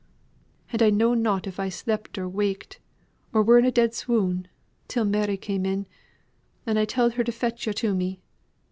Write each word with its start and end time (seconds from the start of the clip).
And 0.73 0.81
I 0.81 0.89
know 0.89 1.13
not 1.13 1.45
if 1.45 1.59
I 1.59 1.69
slept 1.69 2.17
or 2.17 2.27
waked, 2.27 2.79
or 3.33 3.43
were 3.43 3.59
in 3.59 3.65
a 3.65 3.71
dead 3.71 3.93
swoon, 3.93 4.47
till 4.87 5.05
Mary 5.05 5.37
come 5.37 5.63
in; 5.63 5.85
and 6.65 6.79
I 6.79 6.85
telled 6.85 7.13
her 7.13 7.23
to 7.23 7.31
fetch 7.31 7.67
yo' 7.67 7.71
to 7.73 7.93
me. 7.93 8.19